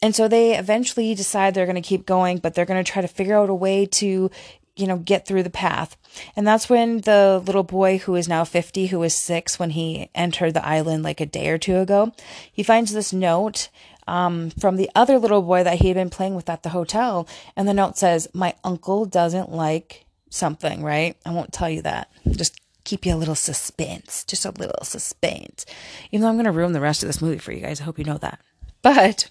And 0.00 0.14
so 0.14 0.28
they 0.28 0.56
eventually 0.56 1.14
decide 1.14 1.54
they're 1.54 1.66
going 1.66 1.74
to 1.74 1.80
keep 1.82 2.06
going, 2.06 2.38
but 2.38 2.54
they're 2.54 2.64
going 2.64 2.82
to 2.82 2.90
try 2.90 3.02
to 3.02 3.08
figure 3.08 3.36
out 3.36 3.50
a 3.50 3.54
way 3.54 3.86
to 3.86 4.30
you 4.78 4.86
know, 4.86 4.96
get 4.96 5.26
through 5.26 5.42
the 5.42 5.50
path. 5.50 5.96
And 6.36 6.46
that's 6.46 6.70
when 6.70 7.02
the 7.02 7.42
little 7.44 7.64
boy 7.64 7.98
who 7.98 8.14
is 8.14 8.28
now 8.28 8.44
50, 8.44 8.86
who 8.86 9.00
was 9.00 9.14
six 9.14 9.58
when 9.58 9.70
he 9.70 10.08
entered 10.14 10.54
the 10.54 10.66
island 10.66 11.02
like 11.02 11.20
a 11.20 11.26
day 11.26 11.48
or 11.48 11.58
two 11.58 11.78
ago, 11.78 12.12
he 12.50 12.62
finds 12.62 12.92
this 12.92 13.12
note 13.12 13.68
um, 14.06 14.50
from 14.50 14.76
the 14.76 14.90
other 14.94 15.18
little 15.18 15.42
boy 15.42 15.64
that 15.64 15.80
he 15.80 15.88
had 15.88 15.96
been 15.96 16.10
playing 16.10 16.34
with 16.34 16.48
at 16.48 16.62
the 16.62 16.70
hotel. 16.70 17.28
And 17.56 17.68
the 17.68 17.74
note 17.74 17.98
says, 17.98 18.28
My 18.32 18.54
uncle 18.64 19.04
doesn't 19.04 19.50
like 19.50 20.06
something, 20.30 20.82
right? 20.82 21.16
I 21.26 21.30
won't 21.30 21.52
tell 21.52 21.68
you 21.68 21.82
that. 21.82 22.10
Just 22.30 22.58
keep 22.84 23.04
you 23.04 23.14
a 23.14 23.16
little 23.16 23.34
suspense, 23.34 24.24
just 24.24 24.46
a 24.46 24.50
little 24.50 24.82
suspense. 24.82 25.66
Even 26.10 26.22
though 26.22 26.28
I'm 26.28 26.36
going 26.36 26.46
to 26.46 26.52
ruin 26.52 26.72
the 26.72 26.80
rest 26.80 27.02
of 27.02 27.08
this 27.08 27.20
movie 27.20 27.38
for 27.38 27.52
you 27.52 27.60
guys, 27.60 27.80
I 27.80 27.84
hope 27.84 27.98
you 27.98 28.04
know 28.04 28.18
that. 28.18 28.40
But 28.80 29.30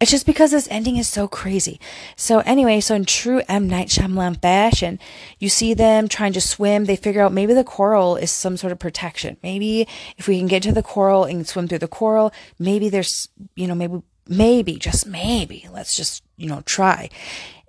It's 0.00 0.10
just 0.10 0.26
because 0.26 0.50
this 0.50 0.68
ending 0.70 0.96
is 0.96 1.08
so 1.08 1.28
crazy. 1.28 1.80
So 2.16 2.40
anyway, 2.40 2.80
so 2.80 2.94
in 2.94 3.04
true 3.04 3.42
M 3.48 3.68
Night 3.68 3.88
Shyamalan 3.88 4.40
fashion, 4.40 4.98
you 5.38 5.48
see 5.48 5.74
them 5.74 6.08
trying 6.08 6.32
to 6.34 6.40
swim. 6.40 6.84
They 6.84 6.96
figure 6.96 7.22
out 7.22 7.32
maybe 7.32 7.54
the 7.54 7.64
coral 7.64 8.16
is 8.16 8.30
some 8.30 8.56
sort 8.56 8.72
of 8.72 8.78
protection. 8.78 9.36
Maybe 9.42 9.88
if 10.16 10.28
we 10.28 10.38
can 10.38 10.48
get 10.48 10.62
to 10.64 10.72
the 10.72 10.82
coral 10.82 11.24
and 11.24 11.46
swim 11.46 11.68
through 11.68 11.78
the 11.78 11.88
coral, 11.88 12.32
maybe 12.58 12.88
there's, 12.88 13.28
you 13.54 13.66
know, 13.66 13.74
maybe, 13.74 14.02
maybe, 14.28 14.76
just 14.76 15.06
maybe, 15.06 15.68
let's 15.72 15.96
just, 15.96 16.22
you 16.36 16.48
know, 16.48 16.62
try. 16.64 17.10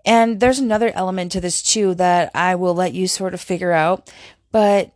And 0.06 0.40
there's 0.40 0.60
another 0.60 0.92
element 0.94 1.32
to 1.32 1.42
this 1.42 1.64
too 1.64 1.96
that 1.96 2.32
I 2.36 2.56
will 2.56 2.76
let 2.76 2.94
you 2.94 3.08
sort 3.08 3.34
of 3.34 3.42
figure 3.42 3.72
out, 3.72 4.12
but 4.52 4.92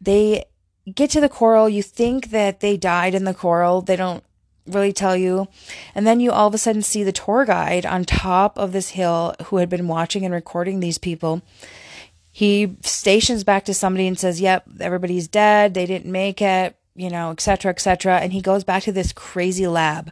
they 0.00 0.44
get 0.92 1.10
to 1.10 1.20
the 1.20 1.28
coral. 1.28 1.68
You 1.68 1.82
think 1.82 2.30
that 2.30 2.60
they 2.60 2.76
died 2.76 3.14
in 3.14 3.24
the 3.24 3.32
coral. 3.32 3.80
They 3.80 3.96
don't 3.96 4.24
really 4.66 4.92
tell 4.92 5.16
you. 5.16 5.48
And 5.94 6.06
then 6.06 6.20
you 6.20 6.32
all 6.32 6.48
of 6.48 6.54
a 6.54 6.58
sudden 6.58 6.82
see 6.82 7.04
the 7.04 7.12
tour 7.12 7.44
guide 7.44 7.86
on 7.86 8.04
top 8.04 8.58
of 8.58 8.72
this 8.72 8.90
hill 8.90 9.34
who 9.46 9.58
had 9.58 9.68
been 9.68 9.88
watching 9.88 10.24
and 10.24 10.34
recording 10.34 10.80
these 10.80 10.98
people. 10.98 11.42
He 12.30 12.76
stations 12.82 13.44
back 13.44 13.64
to 13.66 13.74
somebody 13.74 14.06
and 14.06 14.18
says, 14.18 14.40
Yep, 14.40 14.64
everybody's 14.80 15.28
dead. 15.28 15.74
They 15.74 15.86
didn't 15.86 16.10
make 16.10 16.42
it, 16.42 16.76
you 16.96 17.10
know, 17.10 17.30
etc., 17.30 17.70
etc. 17.70 18.18
And 18.18 18.32
he 18.32 18.40
goes 18.40 18.64
back 18.64 18.82
to 18.84 18.92
this 18.92 19.12
crazy 19.12 19.66
lab. 19.66 20.10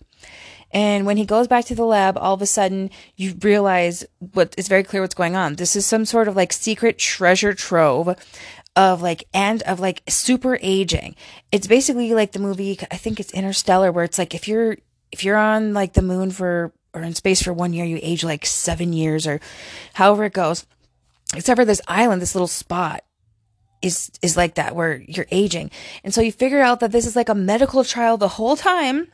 And 0.74 1.04
when 1.04 1.18
he 1.18 1.26
goes 1.26 1.48
back 1.48 1.66
to 1.66 1.74
the 1.74 1.84
lab, 1.84 2.16
all 2.16 2.34
of 2.34 2.40
a 2.40 2.46
sudden 2.46 2.90
you 3.16 3.34
realize 3.42 4.06
what 4.32 4.54
is 4.56 4.68
very 4.68 4.82
clear 4.82 5.02
what's 5.02 5.14
going 5.14 5.36
on. 5.36 5.56
This 5.56 5.76
is 5.76 5.84
some 5.84 6.04
sort 6.04 6.28
of 6.28 6.36
like 6.36 6.52
secret 6.52 6.98
treasure 6.98 7.54
trove 7.54 8.16
of 8.76 9.02
like 9.02 9.24
and 9.34 9.62
of 9.62 9.80
like 9.80 10.02
super 10.08 10.58
aging. 10.62 11.14
It's 11.50 11.66
basically 11.66 12.14
like 12.14 12.32
the 12.32 12.38
movie 12.38 12.78
I 12.90 12.96
think 12.96 13.20
it's 13.20 13.32
Interstellar 13.32 13.92
where 13.92 14.04
it's 14.04 14.18
like 14.18 14.34
if 14.34 14.48
you're 14.48 14.76
if 15.10 15.24
you're 15.24 15.36
on 15.36 15.74
like 15.74 15.92
the 15.92 16.02
moon 16.02 16.30
for 16.30 16.72
or 16.94 17.02
in 17.02 17.14
space 17.14 17.42
for 17.42 17.52
one 17.52 17.72
year, 17.72 17.84
you 17.84 17.98
age 18.02 18.24
like 18.24 18.46
seven 18.46 18.92
years 18.92 19.26
or 19.26 19.40
however 19.94 20.24
it 20.24 20.32
goes. 20.32 20.66
Except 21.34 21.58
for 21.58 21.64
this 21.64 21.80
island, 21.88 22.20
this 22.20 22.34
little 22.34 22.46
spot 22.46 23.04
is 23.80 24.10
is 24.22 24.36
like 24.36 24.54
that 24.54 24.74
where 24.74 25.02
you're 25.06 25.26
aging. 25.30 25.70
And 26.04 26.14
so 26.14 26.20
you 26.20 26.32
figure 26.32 26.60
out 26.60 26.80
that 26.80 26.92
this 26.92 27.06
is 27.06 27.16
like 27.16 27.28
a 27.28 27.34
medical 27.34 27.84
trial 27.84 28.16
the 28.16 28.28
whole 28.28 28.56
time 28.56 29.08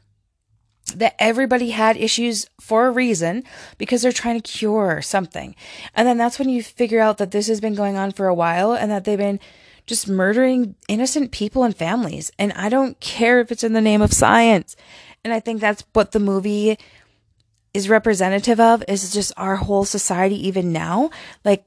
that 0.97 1.15
everybody 1.19 1.71
had 1.71 1.97
issues 1.97 2.49
for 2.61 2.87
a 2.87 2.91
reason 2.91 3.45
because 3.77 4.03
they're 4.03 4.13
trying 4.13 4.41
to 4.41 4.53
cure 4.53 5.03
something. 5.03 5.55
And 5.95 6.07
then 6.07 6.19
that's 6.19 6.39
when 6.39 6.49
you 6.49 6.63
figure 6.63 7.01
out 7.01 7.19
that 7.19 7.31
this 7.31 7.47
has 7.49 7.61
been 7.61 7.75
going 7.75 7.97
on 7.97 8.13
for 8.13 8.27
a 8.27 8.35
while 8.35 8.73
and 8.73 8.91
that 8.91 9.05
they've 9.05 9.19
been 9.19 9.41
just 9.87 10.09
murdering 10.09 10.75
innocent 10.87 11.33
people 11.33 11.65
and 11.65 11.77
families. 11.77 12.31
And 12.39 12.53
I 12.53 12.69
don't 12.69 12.99
care 13.01 13.41
if 13.41 13.51
it's 13.51 13.65
in 13.65 13.73
the 13.73 13.81
name 13.81 14.03
of 14.03 14.13
science. 14.13 14.77
And 15.25 15.33
I 15.33 15.41
think 15.41 15.61
that's 15.61 15.85
what 15.93 16.13
the 16.13 16.21
movie 16.21 16.79
is 17.75 17.89
representative 17.89 18.61
of 18.61 18.83
is 18.89 19.13
just 19.13 19.33
our 19.37 19.57
whole 19.57 19.85
society 19.85 20.49
even 20.49 20.73
now. 20.73 21.11
Like 21.45 21.65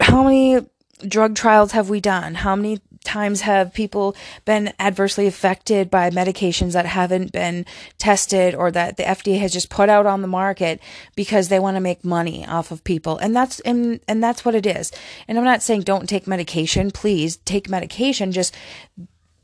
how 0.00 0.22
many 0.22 0.66
drug 1.06 1.34
trials 1.34 1.72
have 1.72 1.88
we 1.88 2.00
done? 2.00 2.34
How 2.34 2.56
many 2.56 2.80
times 3.04 3.42
have 3.42 3.72
people 3.74 4.16
been 4.44 4.72
adversely 4.78 5.26
affected 5.26 5.90
by 5.90 6.10
medications 6.10 6.72
that 6.72 6.86
haven't 6.86 7.32
been 7.32 7.66
tested 7.98 8.54
or 8.54 8.70
that 8.70 8.96
the 8.96 9.02
FDA 9.02 9.38
has 9.40 9.52
just 9.52 9.70
put 9.70 9.88
out 9.88 10.06
on 10.06 10.22
the 10.22 10.28
market 10.28 10.80
because 11.16 11.48
they 11.48 11.58
want 11.58 11.76
to 11.76 11.80
make 11.80 12.04
money 12.04 12.46
off 12.46 12.70
of 12.70 12.84
people? 12.84 13.18
And 13.18 13.34
that's 13.34 13.60
and 13.60 14.00
and 14.08 14.22
that's 14.22 14.44
what 14.44 14.54
it 14.54 14.66
is. 14.66 14.92
And 15.28 15.38
I'm 15.38 15.44
not 15.44 15.62
saying 15.62 15.82
don't 15.82 16.08
take 16.08 16.26
medication, 16.26 16.90
please 16.90 17.36
take 17.38 17.68
medication 17.68 18.32
just 18.32 18.54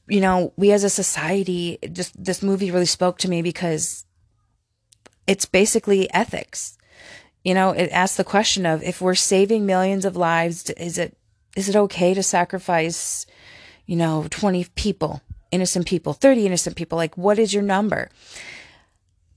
you 0.09 0.21
know, 0.21 0.53
we 0.57 0.73
as 0.73 0.85
a 0.85 0.91
society 0.91 1.79
just 1.93 2.23
this 2.23 2.43
movie 2.43 2.71
really 2.71 2.87
spoke 2.87 3.19
to 3.19 3.29
me 3.29 3.43
because 3.43 4.07
it's 5.27 5.45
basically 5.45 6.13
ethics. 6.13 6.77
You 7.45 7.55
know, 7.55 7.71
it 7.71 7.91
asks 7.91 8.17
the 8.17 8.25
question 8.25 8.67
of 8.67 8.83
if 8.83 9.01
we're 9.01 9.15
saving 9.15 9.67
millions 9.67 10.05
of 10.05 10.17
lives, 10.17 10.69
is 10.71 10.99
it 10.99 11.17
is 11.57 11.69
it 11.69 11.77
okay 11.77 12.15
to 12.15 12.23
sacrifice, 12.23 13.27
you 13.89 13.97
know, 13.97 14.27
20 14.31 14.67
people, 14.77 15.23
innocent 15.51 15.87
people, 15.87 16.13
30 16.13 16.47
innocent 16.47 16.77
people? 16.77 16.97
Like, 16.97 17.17
what 17.19 17.41
is 17.41 17.53
your 17.53 17.65
number? 17.65 18.11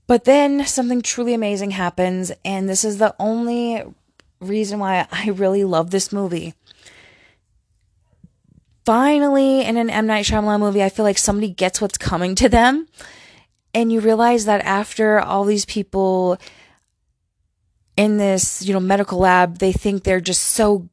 But 0.06 0.24
then 0.24 0.66
something 0.66 1.00
truly 1.02 1.34
amazing 1.34 1.72
happens, 1.72 2.30
and 2.44 2.68
this 2.68 2.84
is 2.84 2.98
the 2.98 3.16
only 3.18 3.82
reason 4.40 4.78
why 4.78 5.08
I 5.10 5.30
really 5.30 5.64
love 5.64 5.90
this 5.90 6.12
movie. 6.12 6.54
Finally, 8.84 9.62
in 9.62 9.76
an 9.76 9.88
M. 9.88 10.06
Night 10.06 10.26
Shyamalan 10.26 10.60
movie, 10.60 10.82
I 10.82 10.88
feel 10.88 11.04
like 11.04 11.18
somebody 11.18 11.48
gets 11.48 11.80
what's 11.80 11.98
coming 11.98 12.34
to 12.34 12.48
them. 12.48 12.88
And 13.74 13.90
you 13.90 14.00
realize 14.00 14.44
that 14.44 14.62
after 14.64 15.18
all 15.18 15.44
these 15.44 15.64
people 15.64 16.36
in 17.96 18.18
this, 18.18 18.60
you 18.62 18.74
know, 18.74 18.80
medical 18.80 19.18
lab, 19.18 19.58
they 19.58 19.72
think 19.72 20.02
they're 20.02 20.20
just 20.20 20.42
so 20.42 20.88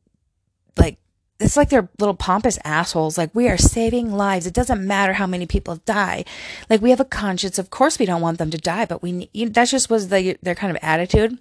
it's 1.39 1.55
like 1.55 1.69
they're 1.69 1.89
little 1.99 2.15
pompous 2.15 2.59
assholes. 2.65 3.17
Like, 3.17 3.33
we 3.33 3.47
are 3.47 3.57
saving 3.57 4.11
lives. 4.11 4.45
It 4.45 4.53
doesn't 4.53 4.85
matter 4.85 5.13
how 5.13 5.25
many 5.25 5.45
people 5.45 5.77
die. 5.85 6.25
Like, 6.69 6.81
we 6.81 6.89
have 6.89 6.99
a 6.99 7.05
conscience. 7.05 7.57
Of 7.57 7.69
course, 7.69 7.97
we 7.97 8.05
don't 8.05 8.21
want 8.21 8.39
them 8.39 8.51
to 8.51 8.57
die, 8.57 8.85
but 8.85 9.01
we, 9.01 9.29
you 9.33 9.45
know, 9.45 9.51
that 9.53 9.69
just 9.69 9.89
was 9.89 10.09
the, 10.09 10.37
their 10.41 10.55
kind 10.55 10.75
of 10.75 10.83
attitude. 10.83 11.39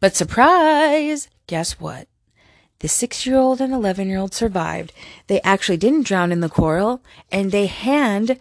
But 0.00 0.16
surprise, 0.16 1.28
guess 1.46 1.80
what? 1.80 2.08
The 2.80 2.88
six 2.88 3.26
year 3.26 3.36
old 3.36 3.60
and 3.60 3.72
11 3.72 4.08
year 4.08 4.18
old 4.18 4.34
survived. 4.34 4.92
They 5.26 5.40
actually 5.42 5.76
didn't 5.78 6.06
drown 6.06 6.32
in 6.32 6.40
the 6.40 6.48
coral 6.48 7.02
and 7.30 7.52
they 7.52 7.66
hand 7.66 8.38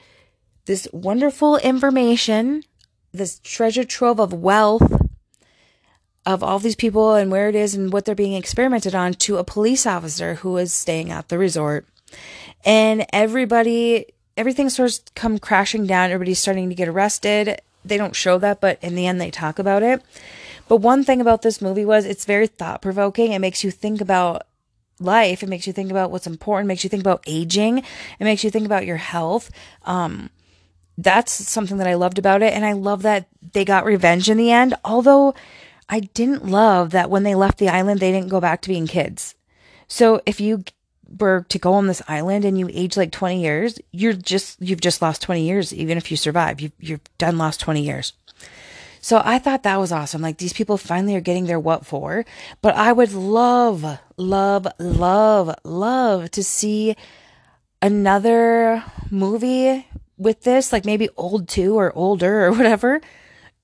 this 0.65 0.87
wonderful 0.93 1.57
information, 1.57 2.63
this 3.11 3.39
treasure 3.43 3.83
trove 3.83 4.19
of 4.19 4.33
wealth 4.33 5.08
of 6.25 6.43
all 6.43 6.59
these 6.59 6.75
people 6.75 7.15
and 7.15 7.31
where 7.31 7.49
it 7.49 7.55
is 7.55 7.73
and 7.75 7.91
what 7.91 8.05
they're 8.05 8.15
being 8.15 8.33
experimented 8.33 8.93
on 8.93 9.13
to 9.13 9.37
a 9.37 9.43
police 9.43 9.85
officer 9.85 10.35
who 10.35 10.57
is 10.57 10.73
staying 10.73 11.11
at 11.11 11.29
the 11.29 11.37
resort. 11.37 11.85
And 12.65 13.05
everybody, 13.13 14.07
everything 14.35 14.69
starts 14.69 15.01
come 15.15 15.39
crashing 15.39 15.85
down. 15.85 16.11
Everybody's 16.11 16.39
starting 16.39 16.69
to 16.69 16.75
get 16.75 16.87
arrested. 16.87 17.61
They 17.85 17.97
don't 17.97 18.15
show 18.15 18.37
that, 18.39 18.59
but 18.59 18.77
in 18.81 18.95
the 18.95 19.07
end, 19.07 19.21
they 19.21 19.31
talk 19.31 19.59
about 19.59 19.83
it. 19.83 20.03
But 20.67 20.77
one 20.77 21.03
thing 21.03 21.21
about 21.21 21.41
this 21.41 21.61
movie 21.61 21.85
was 21.85 22.05
it's 22.05 22.25
very 22.25 22.47
thought 22.47 22.81
provoking. 22.81 23.31
It 23.31 23.39
makes 23.39 23.63
you 23.63 23.71
think 23.71 24.01
about 24.01 24.43
life. 24.99 25.41
It 25.41 25.49
makes 25.49 25.65
you 25.65 25.73
think 25.73 25.89
about 25.89 26.11
what's 26.11 26.27
important. 26.27 26.67
It 26.67 26.69
makes 26.69 26.83
you 26.83 26.89
think 26.89 27.01
about 27.01 27.23
aging. 27.25 27.79
It 27.79 28.23
makes 28.23 28.43
you 28.43 28.51
think 28.51 28.65
about 28.65 28.85
your 28.85 28.97
health. 28.97 29.49
Um, 29.85 30.29
that's 30.97 31.31
something 31.31 31.77
that 31.77 31.87
I 31.87 31.93
loved 31.93 32.19
about 32.19 32.41
it. 32.41 32.53
And 32.53 32.65
I 32.65 32.73
love 32.73 33.03
that 33.03 33.27
they 33.53 33.63
got 33.63 33.85
revenge 33.85 34.29
in 34.29 34.37
the 34.37 34.51
end. 34.51 34.75
Although 34.83 35.33
I 35.89 36.01
didn't 36.01 36.45
love 36.45 36.91
that 36.91 37.09
when 37.09 37.23
they 37.23 37.35
left 37.35 37.57
the 37.57 37.69
island, 37.69 37.99
they 37.99 38.11
didn't 38.11 38.29
go 38.29 38.39
back 38.39 38.61
to 38.61 38.69
being 38.69 38.87
kids. 38.87 39.35
So 39.87 40.21
if 40.25 40.39
you 40.39 40.63
were 41.17 41.45
to 41.49 41.57
go 41.57 41.73
on 41.73 41.87
this 41.87 42.03
island 42.07 42.45
and 42.45 42.57
you 42.57 42.69
age 42.71 42.95
like 42.95 43.11
20 43.11 43.41
years, 43.41 43.79
you're 43.91 44.13
just, 44.13 44.61
you've 44.61 44.81
just 44.81 45.01
lost 45.01 45.23
20 45.23 45.41
years, 45.41 45.73
even 45.73 45.97
if 45.97 46.11
you 46.11 46.17
survive. 46.17 46.61
You've, 46.61 46.73
you've 46.79 47.17
done 47.17 47.39
lost 47.39 47.59
20 47.59 47.81
years. 47.81 48.13
So 49.01 49.21
I 49.23 49.39
thought 49.39 49.63
that 49.63 49.79
was 49.79 49.91
awesome. 49.91 50.21
Like 50.21 50.37
these 50.37 50.53
people 50.53 50.77
finally 50.77 51.15
are 51.15 51.21
getting 51.21 51.45
their 51.45 51.59
what 51.59 51.85
for. 51.85 52.25
But 52.61 52.75
I 52.75 52.91
would 52.91 53.13
love, 53.13 53.99
love, 54.17 54.67
love, 54.77 55.55
love 55.63 56.31
to 56.31 56.43
see 56.43 56.95
another 57.81 58.83
movie 59.09 59.87
with 60.17 60.41
this, 60.41 60.73
like 60.73 60.85
maybe 60.85 61.09
old 61.15 61.47
two 61.47 61.79
or 61.79 61.95
older 61.95 62.45
or 62.45 62.51
whatever, 62.51 63.01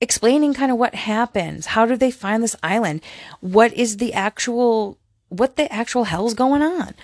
explaining 0.00 0.54
kind 0.54 0.70
of 0.70 0.78
what 0.78 0.94
happens. 0.94 1.66
How 1.66 1.86
did 1.86 2.00
they 2.00 2.10
find 2.10 2.42
this 2.42 2.56
island? 2.62 3.02
What 3.40 3.72
is 3.72 3.96
the 3.96 4.12
actual, 4.12 4.98
what 5.28 5.56
the 5.56 5.72
actual 5.72 6.04
hell's 6.04 6.34
going 6.34 6.62
on? 6.62 6.94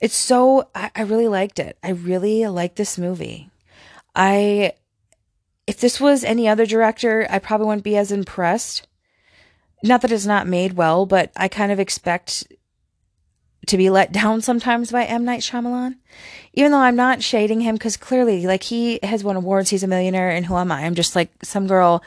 It's 0.00 0.14
so, 0.14 0.68
I, 0.74 0.90
I 0.94 1.02
really 1.02 1.28
liked 1.28 1.58
it. 1.58 1.78
I 1.82 1.90
really 1.90 2.46
liked 2.46 2.76
this 2.76 2.98
movie. 2.98 3.50
I, 4.14 4.72
if 5.66 5.80
this 5.80 6.00
was 6.00 6.24
any 6.24 6.46
other 6.48 6.66
director, 6.66 7.26
I 7.30 7.38
probably 7.38 7.66
wouldn't 7.66 7.84
be 7.84 7.96
as 7.96 8.12
impressed. 8.12 8.86
Not 9.82 10.02
that 10.02 10.12
it's 10.12 10.26
not 10.26 10.46
made 10.46 10.74
well, 10.74 11.06
but 11.06 11.32
I 11.36 11.48
kind 11.48 11.72
of 11.72 11.80
expect 11.80 12.44
to 13.66 13.76
be 13.76 13.90
let 13.90 14.12
down 14.12 14.40
sometimes 14.40 14.90
by 14.92 15.04
M. 15.04 15.24
Night 15.24 15.40
Shyamalan. 15.40 15.96
Even 16.54 16.72
though 16.72 16.78
I'm 16.78 16.96
not 16.96 17.22
shading 17.22 17.60
him 17.60 17.74
because 17.74 17.96
clearly, 17.96 18.46
like, 18.46 18.62
he 18.62 18.98
has 19.02 19.22
won 19.22 19.36
awards, 19.36 19.70
he's 19.70 19.82
a 19.82 19.88
millionaire, 19.88 20.30
and 20.30 20.46
who 20.46 20.56
am 20.56 20.72
I? 20.72 20.84
I'm 20.84 20.94
just 20.94 21.14
like 21.14 21.30
some 21.42 21.66
girl, 21.66 22.02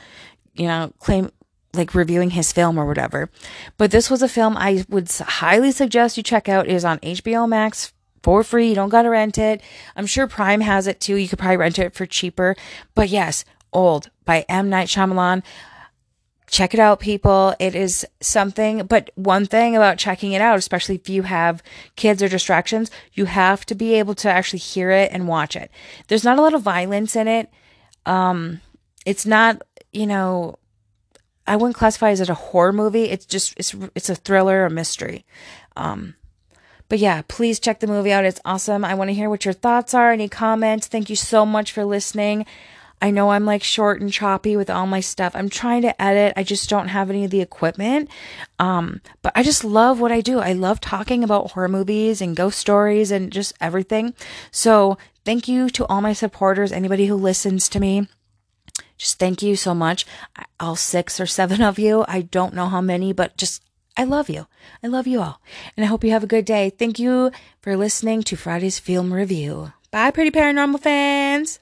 you 0.56 0.68
know, 0.68 0.92
claim, 1.00 1.32
like, 1.74 1.94
reviewing 1.94 2.32
his 2.32 2.52
film 2.52 2.78
or 2.78 2.86
whatever. 2.86 3.30
But 3.78 3.92
this 3.92 4.10
was 4.10 4.22
a 4.22 4.30
film 4.30 4.58
I 4.58 4.86
would 4.90 5.12
highly 5.12 5.72
suggest 5.72 6.18
you 6.18 6.24
check 6.24 6.50
out. 6.50 6.68
It 6.68 6.74
is 6.74 6.86
on 6.86 7.00
HBO 7.00 7.48
Max 7.48 7.94
for 8.24 8.44
free. 8.44 8.70
You 8.70 8.76
don't 8.76 8.90
gotta 8.90 9.10
rent 9.10 9.38
it. 9.38 9.62
I'm 9.96 10.08
sure 10.08 10.28
Prime 10.28 10.62
has 10.62 10.88
it 10.88 11.00
too. 11.00 11.16
You 11.16 11.28
could 11.28 11.40
probably 11.40 11.58
rent 11.58 11.80
it 11.80 11.94
for 11.94 12.06
cheaper. 12.06 12.56
But 12.96 13.10
yes, 13.10 13.46
Old 13.72 14.10
by 14.26 14.46
M. 14.50 14.70
Night 14.70 14.88
Shyamalan. 14.88 15.44
Check 16.50 16.74
it 16.74 16.80
out, 16.80 17.00
people. 17.00 17.56
It 17.60 17.76
is 17.76 18.08
something, 18.22 18.88
but 18.88 19.12
one 19.16 19.46
thing 19.46 19.76
about 19.76 20.00
checking 20.00 20.32
it 20.32 20.42
out, 20.42 20.58
especially 20.58 20.96
if 20.96 21.08
you 21.08 21.22
have 21.22 21.62
kids 21.96 22.24
or 22.24 22.28
distractions, 22.28 22.90
you 23.14 23.26
have 23.26 23.66
to 23.68 23.76
be 23.76 23.94
able 23.94 24.16
to 24.16 24.30
actually 24.30 24.60
hear 24.60 24.90
it 24.90 25.12
and 25.12 25.28
watch 25.28 25.56
it. 25.56 25.70
There's 26.08 26.24
not 26.24 26.40
a 26.40 26.42
lot 26.42 26.56
of 26.56 26.64
violence 26.64 27.16
in 27.16 27.28
it. 27.28 27.52
Um, 28.08 28.62
it's 29.06 29.28
not, 29.28 29.62
you 29.94 30.08
know, 30.08 30.58
I 31.46 31.56
wouldn't 31.56 31.78
classify 31.78 32.10
as 32.10 32.20
it 32.20 32.30
a 32.30 32.36
horror 32.36 32.74
movie. 32.74 33.06
It's 33.06 33.26
just 33.26 33.54
it's 33.58 33.76
it's 33.96 34.10
a 34.10 34.16
thriller, 34.16 34.66
a 34.66 34.70
mystery. 34.70 35.26
Um, 35.76 36.16
but 36.90 36.98
yeah, 36.98 37.22
please 37.28 37.60
check 37.60 37.80
the 37.80 37.88
movie 37.88 38.12
out. 38.12 38.26
It's 38.26 38.42
awesome. 38.44 38.84
I 38.84 38.96
want 38.96 39.10
to 39.10 39.14
hear 39.14 39.30
what 39.30 39.46
your 39.46 39.54
thoughts 39.54 39.94
are. 39.94 40.12
Any 40.12 40.30
comments? 40.30 40.88
Thank 40.88 41.10
you 41.10 41.16
so 41.16 41.46
much 41.46 41.72
for 41.72 41.86
listening. 41.86 42.46
I 43.02 43.12
know 43.12 43.32
I'm 43.32 43.46
like 43.46 43.64
short 43.64 44.02
and 44.02 44.12
choppy 44.12 44.58
with 44.58 44.70
all 44.70 44.86
my 44.86 45.00
stuff. 45.00 45.36
I'm 45.36 45.50
trying 45.50 45.84
to 45.84 46.02
edit. 46.02 46.34
I 46.36 46.44
just 46.44 46.70
don't 46.70 46.90
have 46.90 47.10
any 47.10 47.24
of 47.24 47.32
the 47.32 47.42
equipment. 47.42 48.10
Um, 48.60 49.02
but 49.22 49.32
I 49.36 49.44
just 49.44 49.64
love 49.64 50.00
what 50.00 50.12
I 50.12 50.22
do. 50.22 50.40
I 50.40 50.54
love 50.54 50.82
talking 50.82 51.24
about 51.24 51.52
horror 51.52 51.70
movies 51.70 52.22
and 52.22 52.36
ghost 52.36 52.60
stories 52.60 53.10
and 53.12 53.32
just 53.32 53.54
everything. 53.62 54.14
So 54.52 54.98
thank 55.24 55.48
you 55.48 55.70
to 55.70 55.86
all 55.88 56.02
my 56.02 56.14
supporters, 56.14 56.72
anybody 56.72 57.06
who 57.06 57.16
listens 57.16 57.70
to 57.70 57.80
me. 57.80 58.08
Just 58.98 59.18
thank 59.18 59.42
you 59.42 59.56
so 59.56 59.74
much. 59.74 60.06
All 60.60 60.76
six 60.76 61.22
or 61.22 61.26
seven 61.26 61.62
of 61.62 61.80
you. 61.80 62.04
I 62.08 62.22
don't 62.22 62.54
know 62.54 62.68
how 62.68 62.82
many, 62.82 63.14
but 63.14 63.38
just 63.38 63.64
I 63.96 64.04
love 64.04 64.30
you. 64.30 64.48
I 64.84 64.88
love 64.88 65.08
you 65.08 65.22
all. 65.22 65.42
And 65.76 65.86
I 65.86 65.88
hope 65.88 66.04
you 66.04 66.12
have 66.12 66.24
a 66.24 66.28
good 66.28 66.46
day. 66.46 66.70
Thank 66.70 67.00
you 67.00 67.32
for 67.62 67.78
listening 67.78 68.24
to 68.24 68.36
Friday's 68.36 68.80
Film 68.80 69.14
Review. 69.14 69.72
Bye, 69.92 70.12
pretty 70.12 70.32
paranormal 70.32 70.82
fans. 70.82 71.60